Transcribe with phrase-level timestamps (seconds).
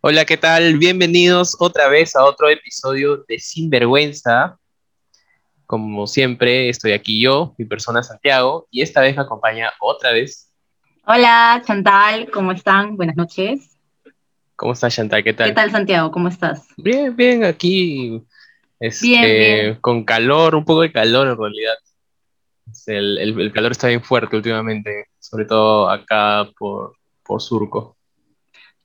[0.00, 0.78] Hola, ¿qué tal?
[0.78, 4.58] Bienvenidos otra vez a otro episodio de Sinvergüenza.
[5.66, 10.52] Como siempre, estoy aquí yo, mi persona Santiago, y esta vez me acompaña otra vez.
[11.06, 12.96] Hola, Chantal, ¿cómo están?
[12.96, 13.76] Buenas noches.
[14.56, 15.22] ¿Cómo estás, Chantal?
[15.22, 15.48] ¿Qué tal?
[15.50, 16.10] ¿Qué tal, Santiago?
[16.10, 16.66] ¿Cómo estás?
[16.76, 18.22] Bien, bien, aquí.
[18.78, 19.74] este, Bien, bien.
[19.80, 21.74] Con calor, un poco de calor en realidad.
[22.70, 27.96] Es El, el- el calor está bien fuerte últimamente, sobre todo acá por, por Surco.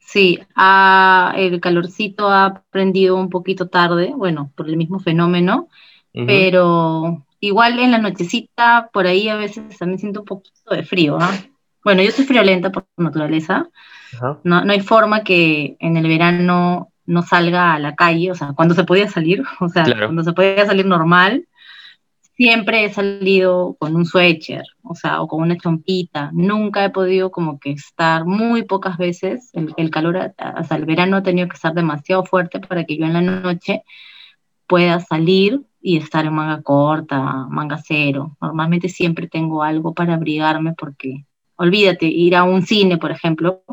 [0.05, 5.67] Sí, ah, el calorcito ha prendido un poquito tarde, bueno, por el mismo fenómeno,
[6.27, 11.17] pero igual en la nochecita, por ahí a veces también siento un poquito de frío,
[11.19, 11.31] ¿ah?
[11.83, 13.67] Bueno, yo soy friolenta por naturaleza,
[14.43, 18.53] no, no hay forma que en el verano no salga a la calle, o sea,
[18.55, 20.07] cuando se podía salir, o sea, Claro.
[20.07, 21.47] cuando se podía salir normal,
[22.35, 26.31] siempre he salido con un suéter, o sea, o con una chompita.
[26.33, 29.49] Nunca he podido como que estar muy pocas veces.
[29.53, 33.05] El, el calor, hasta el verano ha tenido que estar demasiado fuerte para que yo
[33.05, 33.83] en la noche
[34.67, 38.37] pueda salir y estar en manga corta, manga cero.
[38.41, 43.63] Normalmente siempre tengo algo para abrigarme porque, olvídate, ir a un cine, por ejemplo,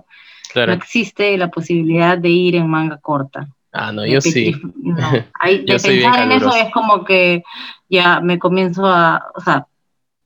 [0.55, 3.49] no existe la posibilidad de ir en manga corta.
[3.73, 4.55] Ah, no, yo sí.
[4.77, 4.97] no,
[5.41, 7.43] ahí, Yo de pensar en eso es como que
[7.89, 9.67] ya me comienzo a, o sea,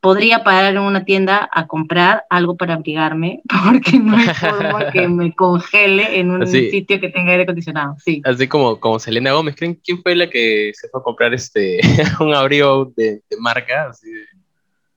[0.00, 5.08] podría parar en una tienda a comprar algo para abrigarme, porque no hay forma que
[5.08, 6.70] me congele en un Así.
[6.70, 7.96] sitio que tenga aire acondicionado.
[8.04, 8.20] Sí.
[8.24, 11.80] Así como, como Selena Gómez, ¿creen quién fue la que se fue a comprar este
[12.20, 13.88] un abrigo de, de marca?
[13.90, 14.35] Así de-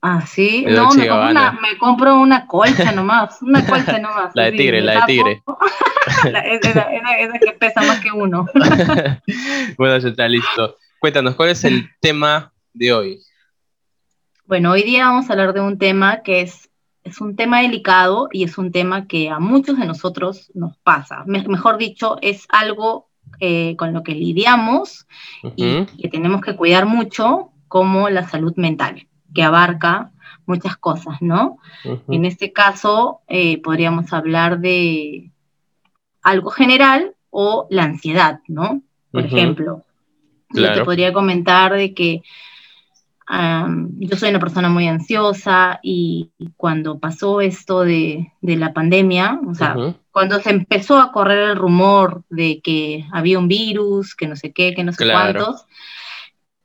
[0.02, 0.64] Ah, sí.
[0.66, 4.30] No, me compro, una, me compro una colcha nomás, una colcha nomás.
[4.34, 5.42] La de tigre, la de tigre.
[6.32, 8.46] La- esa, esa- esa que pesa más que uno.
[9.78, 10.76] bueno, ya está listo.
[10.98, 13.20] Cuéntanos, ¿cuál es el tema de hoy?
[14.46, 16.70] Bueno, hoy día vamos a hablar de un tema que es,
[17.04, 21.22] es un tema delicado y es un tema que a muchos de nosotros nos pasa.
[21.26, 25.06] Me- mejor dicho, es algo eh, con lo que lidiamos
[25.56, 30.10] y que tenemos que cuidar mucho, como la salud mental, que abarca
[30.46, 31.58] muchas cosas, ¿no?
[32.08, 35.30] En este caso, eh, podríamos hablar de
[36.22, 38.82] algo general o la ansiedad, ¿no?
[39.10, 39.84] Por ejemplo,
[40.50, 42.22] yo te podría comentar de que
[43.98, 49.54] yo soy una persona muy ansiosa y cuando pasó esto de, de la pandemia, o
[49.54, 49.76] sea,
[50.10, 54.52] cuando se empezó a correr el rumor de que había un virus, que no sé
[54.52, 55.44] qué, que no sé Claro.
[55.44, 55.66] cuántos,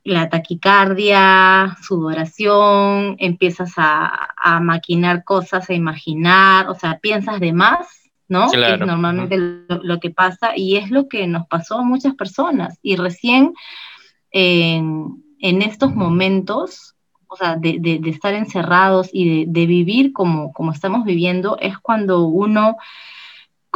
[0.06, 7.86] la taquicardia, sudoración, empiezas a, a maquinar cosas, a imaginar, o sea, piensas de más,
[8.28, 8.42] ¿no?
[8.42, 11.82] Que es Claro, normalmente lo, lo que pasa y es lo que nos pasó a
[11.84, 12.78] muchas personas.
[12.82, 13.52] Y recién
[14.30, 16.94] en, en estos momentos,
[17.28, 21.58] o sea, de, de- de estar encerrados y de, de vivir como, como estamos viviendo,
[21.60, 22.76] es cuando uno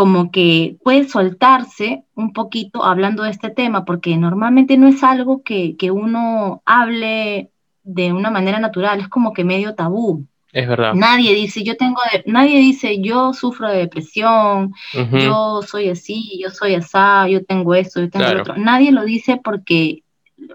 [0.01, 5.43] como que puede soltarse un poquito hablando de este tema, porque normalmente no es algo
[5.43, 7.51] que, que uno hable
[7.83, 10.25] de una manera natural, es como que medio tabú.
[10.55, 10.95] Es verdad.
[10.95, 14.73] Nadie dice, yo tengo, de- nadie dice, yo sufro de depresión,
[15.13, 18.37] yo soy así, yo soy asá, yo tengo esto, yo tengo Claro.
[18.37, 18.57] lo otro.
[18.57, 20.03] Nadie lo dice porque,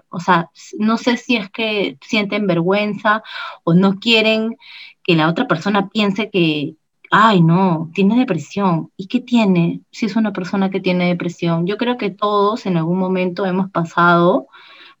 [0.08, 3.22] o sea, no sé si es que sienten vergüenza
[3.62, 4.56] o no quieren
[5.04, 6.74] que la otra persona piense que,
[7.18, 8.90] ay, no, tiene depresión.
[8.94, 11.66] ¿Y qué tiene si es una persona que tiene depresión?
[11.66, 14.48] Yo creo que todos en algún momento hemos pasado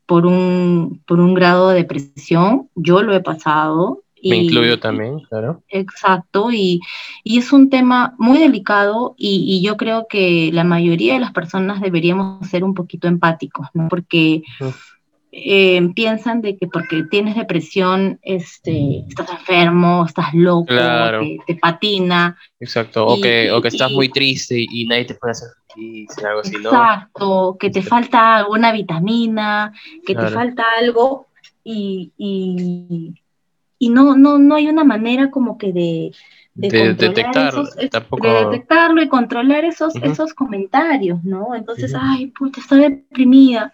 [0.06, 2.70] por un, por un grado de depresión.
[2.74, 4.02] Yo lo he pasado.
[4.24, 5.62] Me incluyo también, claro.
[5.68, 6.80] Exacto, y,
[7.22, 11.32] y es un tema muy delicado y, y yo creo que la mayoría de las
[11.32, 13.88] personas deberíamos ser un poquito empáticos, ¿no?
[13.88, 14.42] Porque.
[15.38, 21.20] Eh, piensan de que porque tienes depresión, este, estás enfermo, estás loco, Claro.
[21.20, 22.38] te, te patina.
[22.58, 23.06] Exacto.
[23.06, 25.48] O Y- que, o que estás y- muy triste y, y nadie te puede hacer
[25.74, 26.70] feliz, algo así, ¿no?
[26.70, 29.72] Exacto, que te Este- falta alguna vitamina,
[30.06, 30.34] que te Claro.
[30.34, 31.26] falta algo
[31.62, 33.14] y, y,
[33.78, 36.12] y no, no, no hay una manera como que de,
[36.54, 38.26] de De detectar, esos, es- tampoco.
[38.26, 40.06] de detectarlo y controlar esos, Ujú.
[40.06, 41.54] esos comentarios, ¿no?
[41.54, 42.00] Entonces, Ujú.
[42.02, 43.70] ay, puta, está deprimida.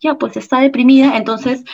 [0.00, 1.16] Ya, pues está deprimida.
[1.16, 1.64] Entonces,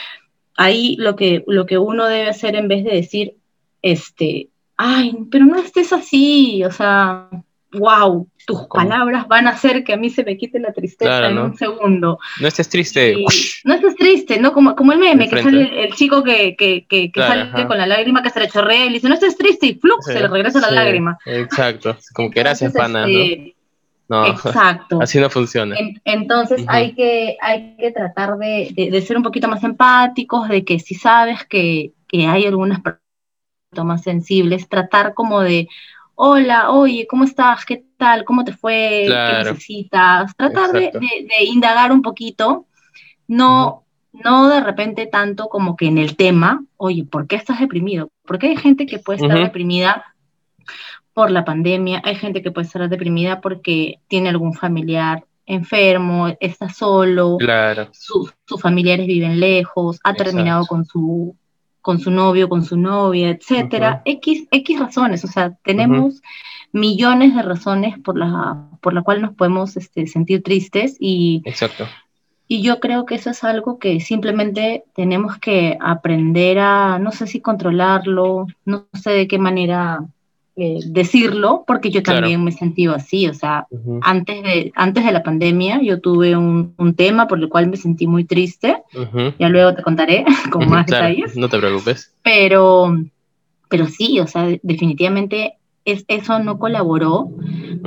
[0.56, 3.34] ahí lo que, lo que uno debe hacer en vez de decir,
[3.82, 7.28] este, ay, pero no estés así, o sea,
[7.72, 8.84] wow, tus ¿Cómo?
[8.88, 11.44] palabras van a hacer que a mí se me quite la tristeza Claro, en ¿no?
[11.46, 12.18] un segundo.
[12.40, 13.14] No estés triste.
[13.18, 13.24] Y
[13.64, 14.52] no estés triste, ¿no?
[14.52, 17.42] Como, como el meme, que sale el, el chico que, que, que, que Claro, sale
[17.42, 17.66] ajá.
[17.68, 20.00] con la lágrima que se le chorrea y le dice, no estés triste, y ¡flup!
[20.02, 21.18] se le regresa la Sí, lágrima.
[21.24, 21.96] Exacto.
[22.12, 23.61] Como que gracias, Entonces, pana, este, ¿no?
[24.12, 24.98] No, Exacto.
[25.02, 25.74] así no funciona.
[25.78, 30.48] En- Entonces hay, que, hay que tratar de, de- de ser un poquito más empáticos,
[30.50, 35.66] de que si sabes que, que hay algunas personas más sensibles, tratar como de,
[36.14, 37.64] hola, oye, ¿cómo estás?
[37.64, 38.24] ¿Qué tal?
[38.24, 39.06] ¿Cómo te fue?
[39.08, 40.36] ¿Qué necesitas?
[40.36, 40.90] Tratar de,
[41.46, 42.66] indagar un poquito,
[43.26, 48.10] no, no de repente tanto como que en el tema, oye, ¿por qué estás deprimido?
[48.26, 50.04] Porque hay gente que puede estar deprimida
[51.14, 56.68] por la pandemia, hay gente que puede estar deprimida porque tiene algún familiar enfermo, está
[56.68, 57.88] solo, claro.
[57.92, 61.36] sus familiares viven lejos, ha terminado con su,
[61.80, 66.22] con su novio, con su novia, etcétera, X, X razones, o sea, tenemos
[66.72, 71.86] millones de razones por la, por la cual nos podemos este, sentir tristes y, Exacto.
[72.48, 77.26] y yo creo que eso es algo que simplemente tenemos que aprender a, no sé
[77.26, 80.06] si controlarlo, no sé de qué manera
[80.54, 83.66] eh, decirlo, porque yo también me he sentido así, o sea,
[84.02, 88.06] antes, de, antes de la pandemia yo tuve un, tema por el cual me sentí
[88.06, 88.82] muy triste,
[89.38, 91.36] ya luego te contaré con más detalles.
[91.36, 92.14] No te preocupes.
[92.22, 92.94] Pero,
[93.70, 95.54] pero sí, o sea, definitivamente
[95.86, 97.30] es, eso no colaboró,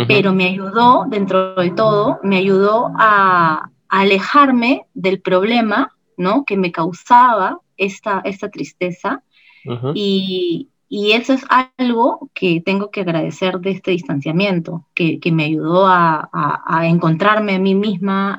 [0.07, 6.43] pero me ayudó, dentro de todo, me ayudó a, alejarme del problema, ¿no?
[6.45, 9.23] Que me causaba esta, esta tristeza.
[9.93, 15.87] y, y eso es algo que tengo que agradecer de este distanciamiento, que, me ayudó
[15.87, 16.29] a,
[16.83, 18.35] encontrarme a mí misma,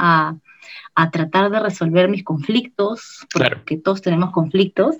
[0.95, 4.97] a, tratar de resolver mis conflictos, porque todos tenemos conflictos.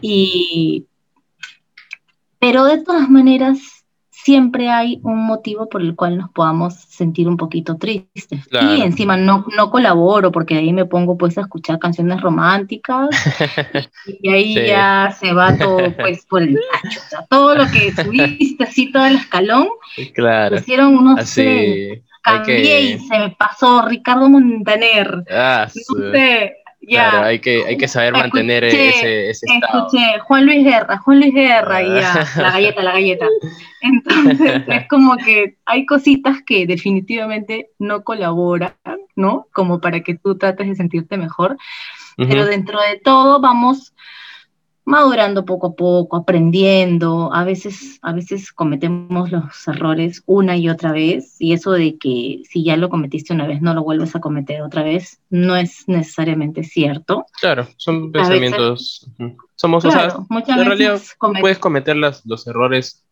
[0.00, 0.86] y,
[2.38, 3.79] pero de todas maneras,
[4.22, 8.48] siempre hay un motivo por el cual nos podamos sentir un poquito tristes.
[8.50, 13.08] Y encima no, no colaboro porque ahí me pongo pues a escuchar canciones románticas
[14.06, 17.00] y, ahí ya se va todo pues por el tacho.
[17.28, 19.68] todo lo que subiste así, todo el escalón,
[20.14, 20.56] claro.
[20.56, 21.20] hicieron unos...
[21.20, 22.02] Así.
[22.22, 25.24] Cambié y se me pasó Ricardo Montaner.
[25.30, 26.56] Ah, no sé,
[26.86, 29.86] Claro, hay que, hay que saber mantener ese, ese estado.
[29.86, 33.26] Escuché, Juan Luis Guerra, Juan Luis Guerra, y ya, la galleta, la galleta.
[33.82, 38.74] Entonces, es como que hay cositas que definitivamente no colaboran,
[39.14, 39.46] ¿no?
[39.52, 41.56] Como para que tú trates de sentirte mejor.
[42.16, 43.94] Pero dentro de todo vamos
[44.90, 47.32] madurando poco a poco, aprendiendo.
[47.32, 52.42] A veces, a veces cometemos los errores una y otra vez, y eso de que
[52.48, 55.84] si ya lo cometiste una vez no lo vuelves a cometer otra vez, no es
[55.86, 57.26] necesariamente cierto.
[57.40, 59.08] Claro, son pensamientos.
[59.54, 60.12] somos, o sea,
[60.48, 61.00] en realidad
[61.40, 63.04] puedes cometer los errores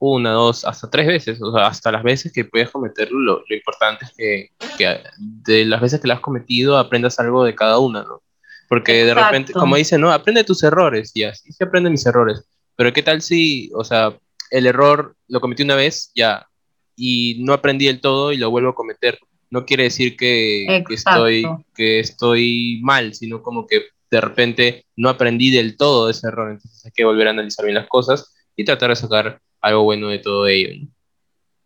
[0.00, 3.54] una, dos, hasta tres veces, o sea, hasta las veces que puedes cometerlo, lo, lo
[3.54, 4.48] importante es que,
[4.78, 8.22] que, de las veces que lo has cometido aprendas algo de cada una, ¿no?
[8.70, 12.44] Porque de repente, como dice, no, aprende tus errores, y así se aprenden mis errores.
[12.76, 14.16] Pero ¿qué tal si, o sea,
[14.52, 16.46] el error lo cometí una vez, ya,
[16.94, 19.18] y no aprendí del todo y lo vuelvo a cometer?
[19.50, 21.44] No quiere decir que, estoy,
[21.74, 26.52] que estoy mal, sino como que de repente no aprendí del todo de ese error.
[26.52, 30.06] Entonces hay que volver a analizar bien las cosas y tratar de sacar algo bueno
[30.10, 30.86] de todo ello.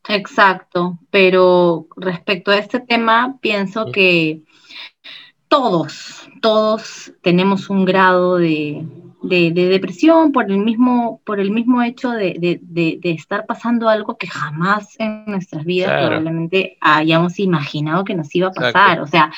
[0.08, 4.40] Exacto, pero respecto a este tema, pienso que
[5.54, 8.84] todos, todos tenemos un grado de,
[9.22, 12.60] depresión por el mismo, por el mismo hecho de,
[13.04, 18.52] estar pasando algo que jamás en nuestras vidas probablemente hayamos imaginado que nos iba a
[18.52, 19.00] pasar.
[19.00, 19.32] O sea,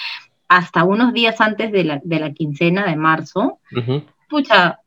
[0.48, 3.58] hasta unos días antes de la, quincena de marzo,
[4.30, 4.80] pucha,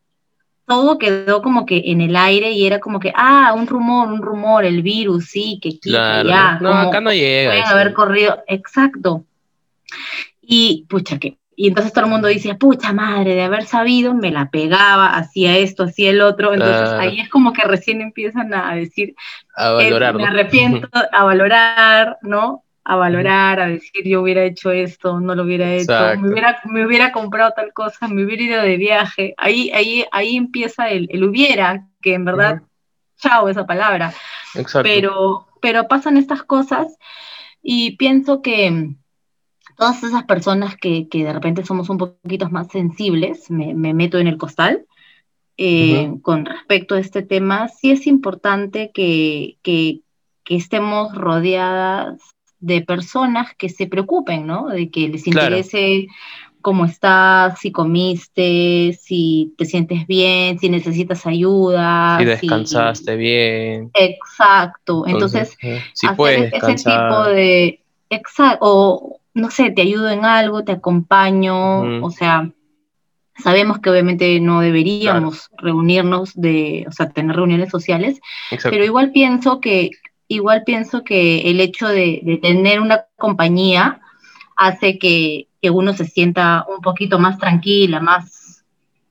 [0.65, 4.23] todo quedó como que en el aire y era como que, ah, un rumor, un
[4.23, 6.57] rumor, el virus, sí, que claro, ya.
[6.59, 7.51] No, acá no llega.
[7.51, 9.25] Pueden haber corrido, exacto.
[10.51, 11.37] Y pucha, que.
[11.55, 15.57] Y entonces todo el mundo dice, pucha madre, de haber sabido, me la pegaba, hacía
[15.57, 16.53] esto, hacía el otro.
[16.53, 19.13] Entonces ahí es como que recién empiezan a decir,
[19.55, 20.15] a valorar.
[20.15, 22.63] me arrepiento, a valorar, ¿no?
[22.83, 26.85] A valorar, a decir, yo hubiera hecho esto, no lo hubiera hecho, me hubiera, me
[26.87, 29.35] hubiera, comprado tal cosa, me hubiera ido de viaje.
[29.37, 32.61] Ahí, ahí, ahí empieza el, el hubiera, que en verdad,
[33.17, 34.13] chao esa palabra.
[34.55, 34.89] Exacto.
[34.89, 36.97] Pero, pero pasan estas cosas
[37.61, 38.95] y pienso que
[39.79, 44.37] todas esas personas que, de repente somos un poquito más sensibles, me, meto en el
[44.37, 44.85] costal,
[45.55, 49.57] eh, con respecto a este tema, sí es importante que,
[50.49, 52.19] estemos rodeadas
[52.59, 54.67] de personas que se preocupen, ¿no?
[54.67, 56.07] De que les interese
[56.61, 62.17] cómo estás, si comiste, si te sientes bien, si necesitas ayuda.
[62.17, 63.91] Si descansaste bien.
[63.93, 65.05] Exacto.
[65.07, 65.55] Entonces,
[65.93, 67.79] si puedes ese tipo de...
[68.09, 72.51] Exacto no sé, te ayudo en algo, te acompaño, o sea,
[73.37, 78.19] sabemos que obviamente no deberíamos reunirnos de, o sea, tener reuniones sociales,
[78.63, 79.91] pero igual pienso que,
[80.27, 84.01] igual pienso que el hecho de, tener una compañía
[84.55, 88.63] hace que, uno se sienta un poquito más tranquila, más,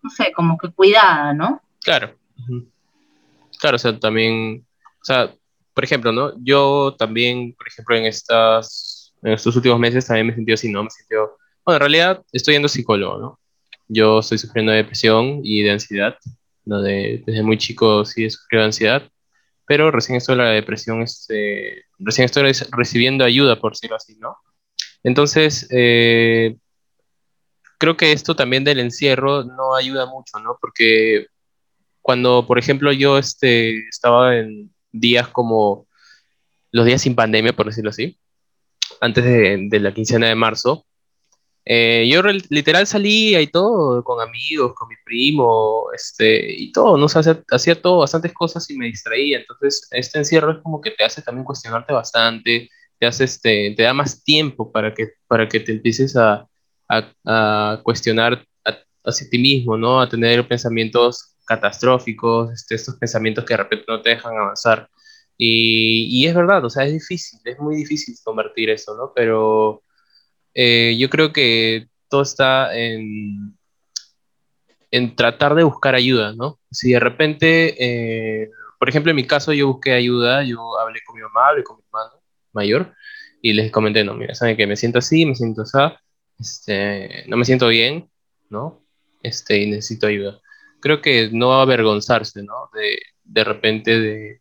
[0.03, 1.61] no sé, como que cuidada, ¿no?
[1.83, 2.15] Claro.
[3.59, 4.65] Claro, o sea, también,
[5.03, 5.31] o sea,
[5.75, 6.33] por ejemplo, ¿no?
[6.39, 10.71] Yo también, por ejemplo, en, estas, en estos últimos meses también me he sentido así,
[10.71, 10.83] ¿no?
[10.83, 13.41] Me he sentido, bueno, en realidad estoy yendo psicólogo, ¿no?
[13.89, 16.17] Yo estoy sufriendo de depresión y de ansiedad,
[16.65, 16.83] ¿no?
[16.83, 19.11] desde muy chico sí he sufrido de ansiedad,
[19.67, 24.37] pero recién estoy la depresión, este, recién estoy recibiendo ayuda, por decirlo así, ¿no?
[25.03, 26.57] Entonces, eh,
[27.79, 30.59] creo que esto también del encierro no ayuda mucho, ¿no?
[30.61, 31.27] Porque
[32.03, 35.87] cuando, por ejemplo, yo este, estaba en días como
[36.73, 38.19] los días sin pandemia, por decirlo así,
[39.01, 40.87] antes de, de la quincena de marzo,
[41.71, 47.05] eh, yo literal salía y todo con amigos, con mi primo, este, y todo, ¿no?
[47.07, 49.39] hacía, hacía todo, bastantes cosas y me distraía.
[49.39, 53.83] Entonces, este encierro es como que te hace también cuestionarte bastante, te hace, este, te
[53.83, 56.49] da más tiempo para que, para que te empieces a,
[56.89, 58.47] a, cuestionar
[59.05, 60.01] hacia ti mismo, ¿no?
[60.01, 64.89] A tener pensamientos catastróficos, este, estos pensamientos que de repente no te dejan avanzar.
[65.39, 69.13] Y, y, es verdad, o sea, es difícil, es muy difícil convertir eso, ¿no?
[69.15, 69.85] Pero
[70.53, 73.57] eh, yo creo que todo está en,
[74.91, 76.59] en tratar de buscar ayuda, ¿no?
[76.73, 81.17] Si de repente, eh, por ejemplo, en mi caso yo busqué ayuda, yo hablé con
[81.17, 82.21] mi mamá, hablé con mi hermano
[82.53, 82.95] mayor
[83.41, 85.79] y les comenté, no, mira, saben que me siento así, me siento así,
[86.41, 88.11] este, no me siento bien,
[88.51, 88.83] ¿no?
[89.23, 90.41] Este, y necesito ayuda.
[90.81, 92.71] Creo que no avergonzarse, ¿no?
[92.75, 94.41] De, de repente de,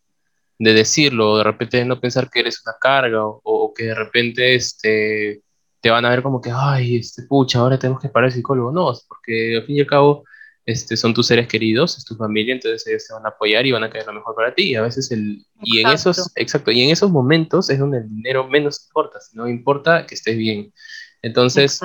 [0.59, 3.95] de decirlo, o de repente no pensar que eres una carga, o, o, que de
[3.95, 5.41] repente este,
[5.81, 8.71] te van a ver como que, ay, este, pucha, ahora tenemos que parar el psicólogo.
[8.71, 10.23] No, porque al fin y al cabo
[10.67, 13.71] este, son tus seres queridos, es tu familia, entonces ellos te van a apoyar y
[13.71, 14.71] van a querer lo mejor para ti.
[14.71, 18.09] Y a veces el, y en esos, exacto, y en esos momentos es donde el
[18.09, 20.73] dinero menos importa, no importa que estés bien.
[21.21, 21.79] Entonces,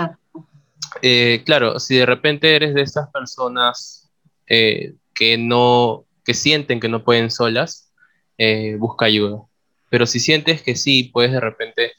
[1.00, 4.10] eh, claro, si de repente eres de estas personas
[4.48, 7.91] eh, que no, que sienten que no pueden solas,
[8.38, 9.42] eh, busca ayuda.
[9.90, 11.92] Pero si sientes que sí, puedes de repente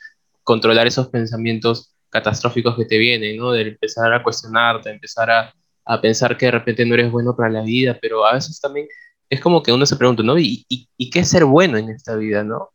[0.44, 3.52] controlar esos pensamientos catastróficos que te vienen, ¿no?
[3.52, 5.54] De empezar a cuestionarte, empezar a,
[6.02, 8.88] pensar que de repente no eres bueno para la vida, pero a veces también
[9.30, 10.38] es como que uno se pregunta, ¿no?
[10.38, 12.70] ¿Y, y, y qué es ser bueno en esta vida, ¿no?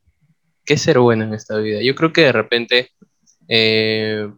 [0.64, 1.80] ¿Qué es ser bueno en esta vida?
[1.82, 2.90] Yo creo que de repente
[3.48, 4.30] eh,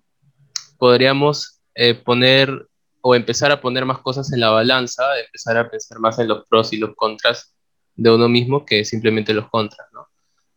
[0.78, 2.68] podríamos eh, poner
[3.02, 6.46] o empezar a poner más cosas en la balanza, empezar a pensar más en los
[6.48, 7.54] pros y los contras
[7.96, 10.06] de uno mismo que simplemente los contras, ¿no?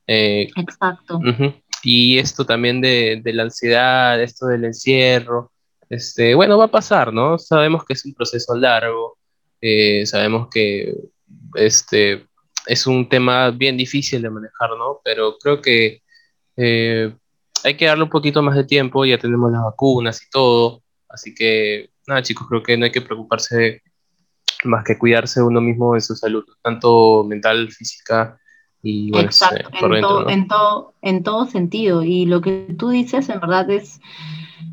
[0.08, 1.20] Eh, Exacto.
[1.84, 5.52] Y esto también de, de, la ansiedad, esto del encierro,
[5.90, 7.38] este, bueno, va a pasar, ¿no?
[7.38, 9.18] Sabemos que es un proceso largo,
[9.62, 10.96] eh, sabemos que
[11.56, 12.26] este,
[12.66, 15.02] es un tema bien difícil de manejar, ¿no?
[15.04, 16.02] Pero creo que
[16.58, 17.14] eh,
[17.64, 21.36] hay que darle un poquito más de tiempo, ya tenemos las vacunas y todo, así
[21.36, 23.82] que nada chicos, creo que no hay que preocuparse
[24.66, 28.38] más que cuidarse uno mismo en su salud, tanto mental, física
[28.82, 32.04] y bueno, Exacto, en, todo, en, todo, en todo sentido.
[32.04, 34.02] Y lo que tú dices en verdad es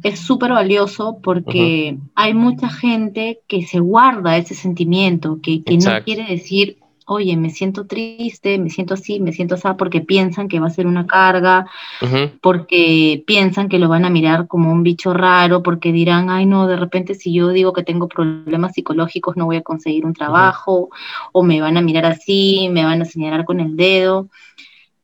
[0.02, 6.02] es súper valioso porque hay mucha gente que se guarda ese sentimiento, que, que no
[6.04, 6.78] quiere decir,
[7.11, 10.71] oye, me siento triste, me siento así, me siento así, porque piensan que va a
[10.71, 11.67] ser una carga,
[12.40, 16.69] porque piensan que lo van a mirar como un bicho raro, porque dirán, ay, no,
[16.69, 20.90] de repente si yo digo que tengo problemas psicológicos no voy a conseguir un trabajo,
[21.33, 24.29] o me van a mirar así, me van a señalar con el dedo.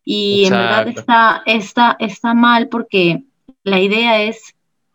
[0.04, 3.24] Y en verdad está, está, está mal porque
[3.64, 4.54] la idea es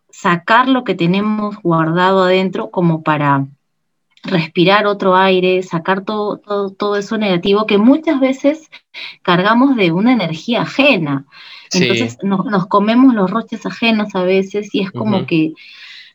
[0.10, 3.48] sacar lo que tenemos guardado adentro como para
[4.24, 8.70] respirar otro aire, sacar todo, todo, eso negativo que muchas veces
[9.22, 11.26] cargamos de una energía ajena.
[11.74, 15.54] Entonces nos, comemos los roches ajenos a veces y es como que,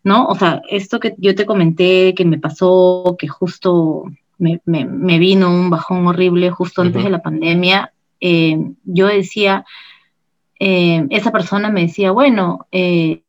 [0.05, 0.27] ¿no?
[0.27, 4.05] O sea, esto que yo te comenté, que me pasó, que justo
[4.39, 9.65] me, vino un bajón horrible justo antes de la pandemia, eh, yo decía,
[10.61, 13.23] eh, esa persona me decía, bueno, eh,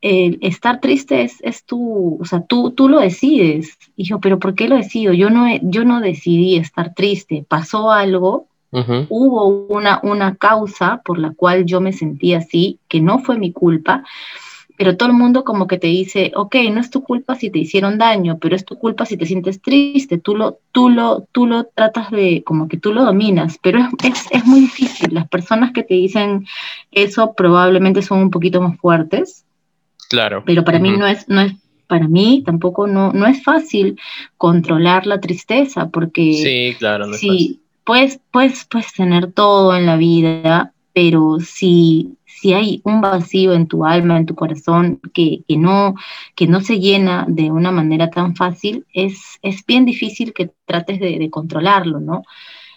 [0.00, 3.76] el estar triste es, es tú, o sea, tú, tú lo decides.
[3.96, 5.12] Y yo, pero ¿por qué lo decido?
[5.12, 11.32] Yo no, yo no decidí estar triste, pasó algo, hubo una, una causa por la
[11.32, 14.04] cual yo me sentí así, que no fue mi culpa,
[14.76, 17.58] pero todo el mundo como que te dice, ok, no es tu culpa si te
[17.58, 21.46] hicieron daño, pero es tu culpa si te sientes triste, tú lo, tú lo, tú
[21.46, 25.12] lo tratas de, como que tú lo dominas, pero es, es, es muy difícil.
[25.14, 26.46] Las personas que te dicen
[26.92, 29.46] eso probablemente son un poquito más fuertes,
[30.08, 30.42] Claro.
[30.46, 31.52] Pero para mí no es, no es,
[31.86, 33.98] para mí tampoco no, no es fácil
[34.36, 39.96] controlar la tristeza, porque sí, claro, no sí, Puedes, puedes, puedes tener todo en la
[39.96, 45.56] vida, pero si, si hay un vacío en tu alma, en tu corazón, que, que,
[45.56, 45.94] no,
[46.34, 51.00] que no se llena de una manera tan fácil, es, es bien difícil que trates
[51.00, 52.24] de, de controlarlo, ¿no?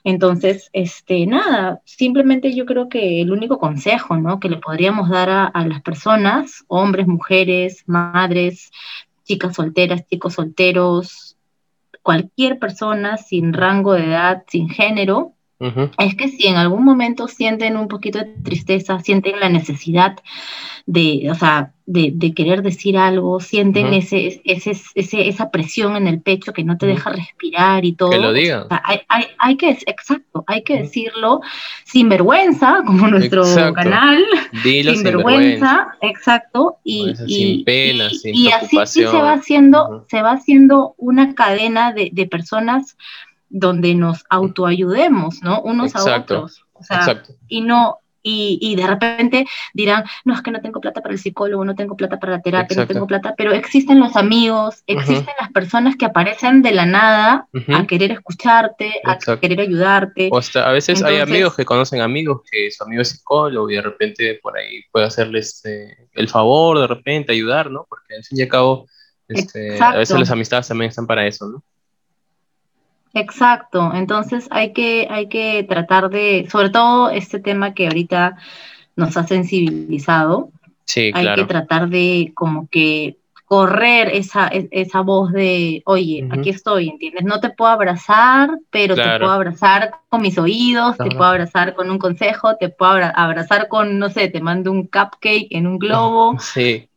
[0.04, 4.40] Entonces, este, nada, simplemente yo creo que el único consejo, ¿no?
[4.40, 8.72] Que le podríamos dar a, a las personas, hombres, mujeres, madres,
[9.24, 11.38] chicas solteras, chicos solteros,
[12.02, 15.34] cualquier persona sin rango de edad, sin género,
[15.98, 20.18] es que si en algún momento sienten un poquito de tristeza, sienten la necesidad
[20.88, 26.54] de, o sea, de, querer decir algo, sienten ese, ese, esa presión en el pecho
[26.54, 28.10] que no te deja respirar y todo.
[28.10, 28.68] Que lo digan.
[28.70, 31.42] hay, hay, hay, que, exacto, hay que decirlo
[31.84, 34.24] sin vergüenza, como nuestro canal.
[34.64, 36.78] sin, vergüenza, exacto.
[36.84, 42.10] Y, sin pena, sin y así se va haciendo, se va haciendo una cadena de,
[42.12, 42.96] de personas
[43.52, 45.62] donde nos autoayudemos, ¿no?
[45.62, 46.66] Unos a otros.
[46.74, 51.02] O sea, y no, y, y, de repente dirán, no, es que no tengo plata
[51.02, 54.16] para el psicólogo, no tengo plata para la terapia, no tengo plata, pero existen los
[54.16, 60.30] amigos, existen las personas que aparecen de la nada a querer escucharte, a querer ayudarte.
[60.32, 63.76] O hasta a veces hay amigos que conocen amigos que su amigo es psicólogo y
[63.76, 67.88] de repente por ahí puede hacerles eh, el favor, de repente ayudar, ¿no?
[67.90, 68.86] Porque al fin y al cabo,
[69.28, 71.64] este, a veces las amistades también están para eso, ¿no?
[73.14, 78.38] Exacto, entonces hay que, hay que tratar de, sobre todo este tema que ahorita
[78.96, 80.50] nos ha sensibilizado,
[80.86, 86.52] sí, hay que tratar de como que correr esa, e, esa voz de, oye, aquí
[86.52, 87.26] estoy, ¿entiendes?
[87.26, 91.92] No te puedo abrazar, pero te puedo abrazar con mis oídos, te puedo abrazar con
[91.92, 96.38] un consejo, te puedo abrazar con, no sé, te mando un cupcake en un globo.
[96.40, 96.88] Sí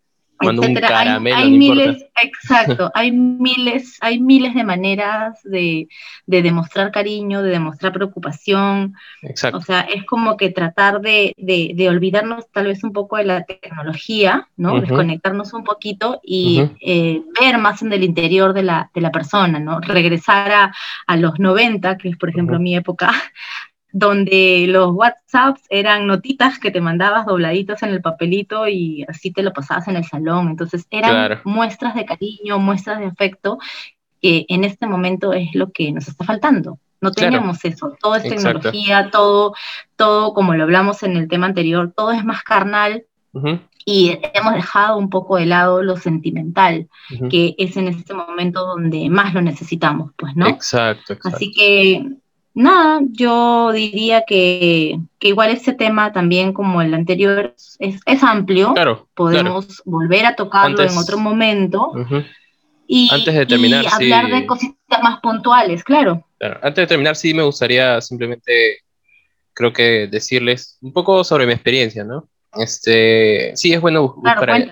[0.49, 5.89] hay, miles, exacto, hay miles, hay miles de maneras de,
[6.27, 8.95] demostrar cariño, de demostrar preocupación.
[9.23, 9.59] Exacto.
[9.59, 11.35] O sea, es como que tratar de,
[11.89, 14.81] olvidarnos tal vez un poco de la tecnología, ¿no?
[14.81, 19.59] Desconectarnos un poquito y eh, ver más en el interior de la, de la persona,
[19.59, 19.81] ¿no?
[19.81, 20.75] Regresar a,
[21.07, 23.13] a los 90, que es por ejemplo mi época,
[23.95, 29.45] donde los WhatsApps eran notitas que te mandabas dobladitos en el papelito y así te
[29.45, 30.49] lo pasabas en el salón.
[30.49, 33.59] Entonces eran muestras de cariño, muestras de afecto,
[34.21, 36.81] que en este momento es lo que nos está faltando.
[37.01, 39.55] No teníamos eso, todo es tecnología, todo,
[39.95, 43.05] todo como lo hablamos en el tema anterior, todo es más carnal,
[43.85, 46.89] y hemos dejado un poco de lado lo sentimental,
[47.31, 50.49] que es en este momento donde más lo necesitamos, pues, ¿no?
[50.49, 51.37] Exacto, exacto.
[51.37, 52.05] Así que
[52.55, 58.73] nada, yo diría que, igual este tema también como el anterior es, amplio.
[58.73, 61.93] Claro, Podemos volver a tocarlo en otro momento.
[62.87, 66.27] y, Antes de terminar, hablar de cositas más puntuales, claro.
[66.41, 68.79] Antes de terminar, sí me gustaría simplemente,
[69.53, 72.29] creo que decirles un poco sobre mi experiencia, ¿no?
[72.57, 74.69] Este, sí, es bueno buscar,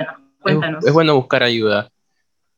[0.85, 1.91] es bueno buscar ayuda.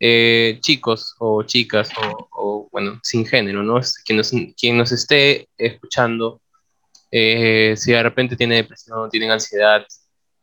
[0.01, 1.89] Eh, chicos o chicas
[2.31, 3.81] o, bueno, sin género, ¿no?
[4.05, 6.43] Quien nos, quien nos esté escuchando,
[7.13, 9.87] eh, si de repente tiene depresión, tienen ansiedad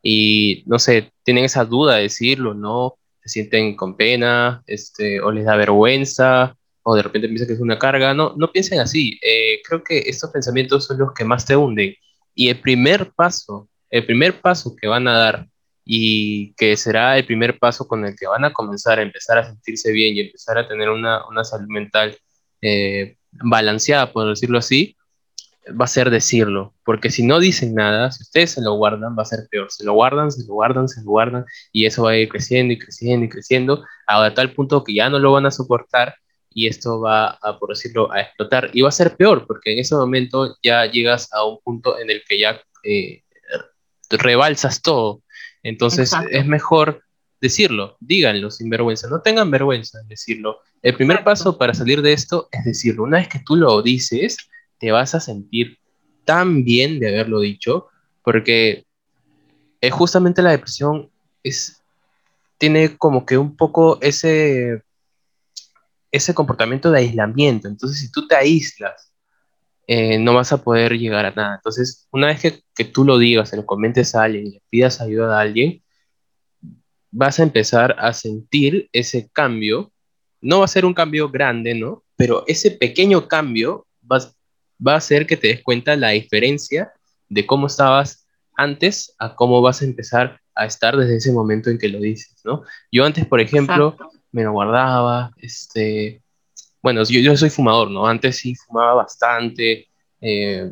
[0.02, 2.96] y, no sé, tienen esa duda de decirlo, ¿no?
[3.22, 7.60] Se sienten con pena, este, o les da vergüenza, o de repente piensan que es
[7.60, 9.18] una carga, no, no piensen así.
[9.22, 11.94] Eh, creo que estos pensamientos son los que más te hunden.
[12.34, 15.48] Y el primer paso, el primer paso que van a dar
[15.84, 19.46] y que será el primer paso con el que van a comenzar a empezar a
[19.46, 22.16] sentirse bien y empezar a tener una, una salud mental
[22.60, 24.96] eh, balanceada, por decirlo así,
[25.68, 29.22] va a ser decirlo, porque si no dicen nada, si ustedes se lo guardan, va
[29.22, 32.10] a ser peor, se lo guardan, se lo guardan, se lo guardan, y eso va
[32.12, 35.46] a ir creciendo y creciendo y creciendo, a tal punto que ya no lo van
[35.46, 36.14] a soportar
[36.54, 39.78] y esto va a, por decirlo, a explotar, y va a ser peor, porque en
[39.78, 43.22] ese momento ya llegas a un punto en el que ya eh,
[44.10, 45.22] rebalsas todo,
[45.62, 47.02] entonces es mejor
[47.40, 50.60] decirlo, díganlo sin vergüenza, no tengan vergüenza en decirlo.
[50.80, 53.04] El primer paso para salir de esto es decirlo.
[53.04, 54.36] Una vez que tú lo dices,
[54.78, 55.78] te vas a sentir
[56.24, 57.88] tan bien de haberlo dicho,
[58.22, 58.86] porque
[59.80, 61.10] eh, justamente la depresión
[61.42, 61.82] es,
[62.58, 64.82] tiene como que un poco ese,
[66.10, 67.68] ese comportamiento de aislamiento.
[67.68, 69.11] Entonces, si tú te aíslas
[69.86, 71.56] eh, no vas a poder llegar a nada.
[71.56, 74.62] Entonces, una vez que, que, tú lo digas, se lo comentes a alguien y le
[74.70, 75.82] pidas ayuda a alguien,
[77.10, 79.92] vas a empezar a sentir ese cambio.
[80.40, 82.04] No va a ser un cambio grande, ¿no?
[82.16, 84.18] Pero ese pequeño cambio va,
[84.84, 86.92] va a hacer que te des cuenta la diferencia
[87.28, 91.78] de cómo estabas antes a cómo vas a empezar a estar desde ese momento en
[91.78, 92.62] que lo dices, ¿no?
[92.90, 93.96] Yo antes, por ejemplo,
[94.32, 96.21] me lo guardaba, este,
[96.82, 98.06] bueno, yo, yo soy fumador, ¿no?
[98.06, 99.88] Antes sí fumaba bastante,
[100.20, 100.70] eh,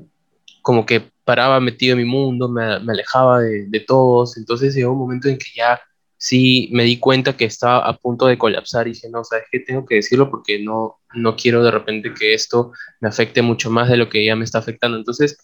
[0.62, 4.92] como que paraba metido en mi mundo, me, me alejaba de, de, todos, entonces llegó
[4.92, 5.80] un momento en que ya
[6.20, 9.60] sí me di cuenta que estaba a punto de colapsar y dije, no, sabes que
[9.60, 13.88] tengo que decirlo porque no, no quiero de repente que esto me afecte mucho más
[13.88, 14.98] de lo que ya me está afectando.
[14.98, 15.38] Entonces,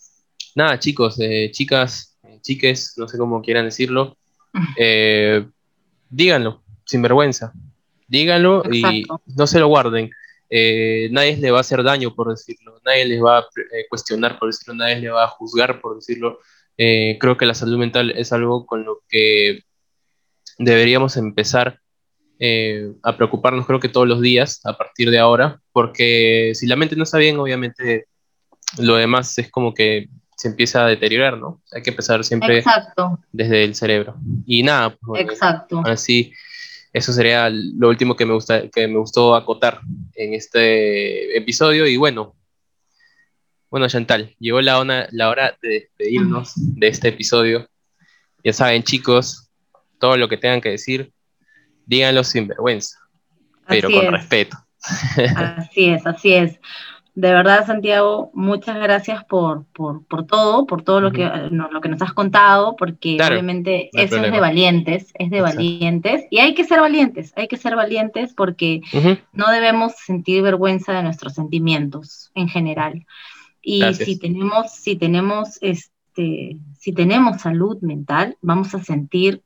[0.55, 4.19] nada, chicos, eh, chicas, eh, chiques, no sé cómo quieran decirlo,
[4.79, 5.47] eh,
[6.11, 7.53] díganlo, sin vergüenza,
[8.07, 10.11] díganlo y no se lo guarden.
[10.51, 13.47] Nadie les va a hacer daño por decirlo, nadie les va a
[13.89, 16.39] cuestionar por decirlo, nadie les va a juzgar por decirlo.
[16.77, 19.61] creo que la salud mental es algo con lo que
[20.59, 21.81] deberíamos empezar
[22.39, 26.77] eh, a preocuparnos creo que todos los días a partir de ahora, porque si la
[26.77, 28.09] mente no está bien, obviamente
[28.79, 31.63] lo demás es como que se empieza a deteriorar, ¿no?
[31.73, 32.63] Hay que empezar siempre
[33.33, 34.17] desde el cerebro.
[34.45, 35.81] Y nada, pues, Exacto.
[35.87, 36.33] así
[36.97, 39.81] eso sería lo último que me, gusta, que me gustó acotar
[40.15, 41.87] en este episodio.
[41.87, 42.35] Y bueno,
[43.71, 47.69] bueno, Chantal, llegó la, hora, la hora de despedirnos de este episodio.
[48.43, 49.51] Ya saben, chicos,
[50.01, 51.13] todo lo que tengan que decir,
[51.85, 52.97] díganlo sin vergüenza,
[53.69, 54.57] pero con respeto.
[55.37, 56.61] Así es, así es.
[57.17, 62.03] De verdad, Santiago, muchas gracias por, por, todo, por todo lo, que, lo que nos
[62.03, 66.79] has contado, porque obviamente eso es de valientes, es de valientes, y hay que ser
[66.79, 68.83] valientes, hay que ser valientes porque
[69.33, 73.07] no debemos sentir vergüenza de nuestros sentimientos en general.
[73.63, 79.41] Y si tenemos, si tenemos, este, si tenemos salud mental, vamos a sentir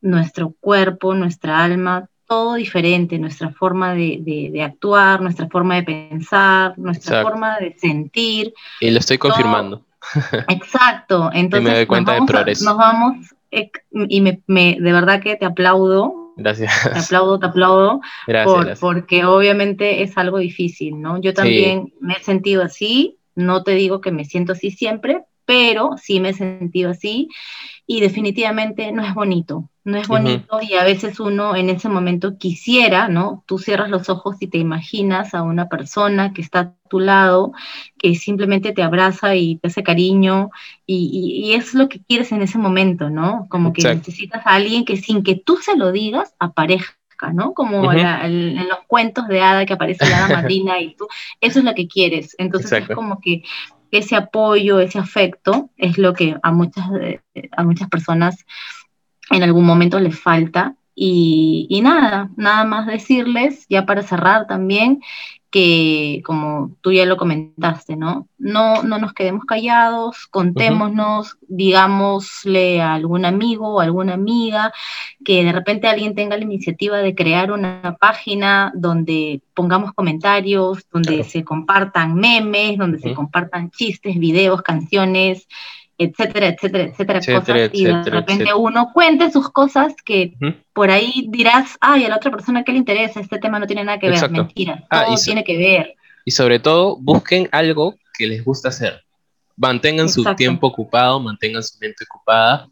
[0.00, 7.22] nuestro cuerpo, nuestra alma, todo diferente, nuestra forma de, actuar, nuestra forma de pensar, nuestra
[7.22, 8.52] forma de sentir.
[8.80, 9.84] Y lo estoy confirmando.
[10.48, 12.64] Exacto, entonces me doy cuenta de progreso.
[12.64, 13.16] Nos vamos,
[13.50, 16.32] y me, de verdad que te aplaudo.
[16.36, 16.72] Gracias.
[16.92, 18.00] Te aplaudo, te aplaudo.
[18.26, 21.20] Gracias, Porque obviamente es algo difícil, ¿no?
[21.20, 25.92] Yo también me he sentido así, no te digo que me siento así siempre, pero
[25.96, 27.28] sí me he sentido así
[27.86, 32.36] y definitivamente no es bonito, no es bonito y a veces uno en ese momento
[32.36, 33.44] quisiera, ¿no?
[33.46, 37.52] Tú cierras los ojos y te imaginas a una persona que está a tu lado,
[37.96, 40.50] que simplemente te abraza y te hace cariño
[40.84, 43.46] y, es lo que quieres en ese momento, ¿no?
[43.48, 46.96] Como que necesitas a alguien que sin que tú se lo digas aparezca.
[47.32, 47.54] ¿no?
[47.54, 51.08] Como en los cuentos de hada que aparece la hada madrina y tú,
[51.40, 52.34] eso es lo que quieres.
[52.36, 53.42] Entonces es como que
[53.90, 57.20] ese apoyo, ese afecto es lo que a muchas, eh,
[57.56, 58.44] a muchas personas
[59.30, 60.74] en algún momento les falta.
[60.94, 65.02] Y, y, nada, nada más decirles, ya para cerrar también,
[65.50, 68.28] que como tú ya lo comentaste, ¿no?
[68.38, 74.72] No, no nos quedemos callados, contémonos, digámosle a algún amigo o alguna amiga
[75.24, 81.24] que de repente alguien tenga la iniciativa de crear una página donde pongamos comentarios, donde
[81.24, 85.46] se compartan memes, donde se compartan chistes, videos, canciones,
[85.98, 90.34] etcétera, etcétera, etcétera, cosas, y de repente uno cuente sus cosas que
[90.72, 93.84] por ahí dirás, ay, a la otra persona que le interesa, este tema no tiene
[93.84, 95.94] nada que ver, mentira, ah, todo tiene que ver.
[96.24, 99.00] Y sobre todo, busquen algo que les gusta hacer.
[99.56, 102.68] Mantengan su tiempo ocupado, mantengan su mente ocupada,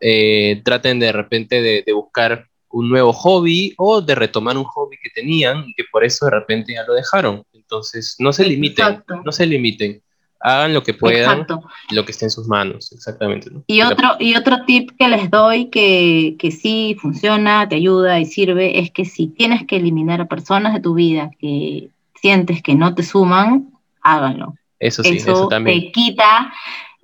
[0.00, 5.10] eh, traten de repente de, buscar un nuevo hobby o de retomar un hobby que
[5.10, 7.44] tenían y que por eso de repente ya lo dejaron.
[7.52, 10.03] Entonces, no se limiten, no se limiten
[10.44, 11.46] hagan lo que puedan,
[11.90, 13.50] lo que esté en sus manos, exactamente.
[13.66, 18.26] Y, otro, y otro tip que les doy que, que sí funciona, te ayuda y
[18.26, 21.88] sirve, es que si tienes que eliminar a personas de tu vida que
[22.20, 23.70] sientes que no te suman,
[24.02, 24.54] háganlo.
[24.78, 25.80] Eso sí, eso, también.
[25.80, 26.52] Te quita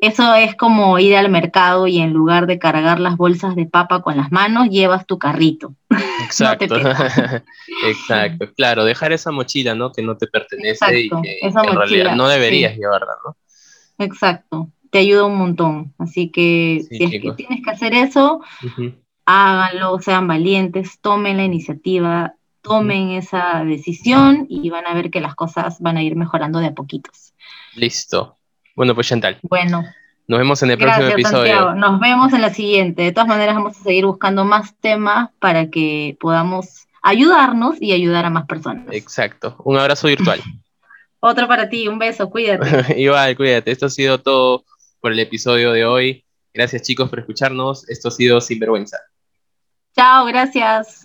[0.00, 4.00] eso es como ir al mercado y en lugar de cargar las bolsas de papa
[4.00, 5.74] con las manos, llevas tu carrito.
[6.24, 6.76] Exacto.
[7.86, 8.50] Exacto.
[8.56, 9.92] Claro, dejar esa mochila, ¿no?
[9.92, 13.36] Que no te pertenece y que, en realidad no deberías llevarla, ¿no?
[13.98, 14.70] Exacto.
[14.90, 15.94] Te ayuda un montón.
[15.98, 18.40] Así que si es que tienes que hacer eso,
[19.26, 25.34] háganlo, sean valientes, tomen la iniciativa, tomen esa decisión y van a ver que las
[25.34, 27.34] cosas van a ir mejorando de a poquitos.
[27.76, 28.39] Listo.
[28.74, 29.38] Bueno, pues Chantal.
[29.42, 29.84] Bueno.
[30.26, 31.74] Nos vemos en el próximo episodio.
[31.74, 33.02] Nos vemos en la siguiente.
[33.02, 38.26] De todas maneras, vamos a seguir buscando más temas para que podamos ayudarnos y ayudar
[38.26, 38.86] a más personas.
[38.92, 39.56] Exacto.
[39.64, 40.40] Un abrazo virtual.
[41.20, 42.94] Otro para ti, un beso, cuídate.
[43.00, 43.72] Igual, cuídate.
[43.72, 44.64] Esto ha sido todo
[45.00, 46.24] por el episodio de hoy.
[46.54, 47.88] Gracias chicos por escucharnos.
[47.88, 48.98] Esto ha sido Sinvergüenza.
[49.96, 50.99] Chao, gracias.